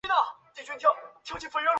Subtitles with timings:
[0.01, 1.69] 首府玛利亚娜。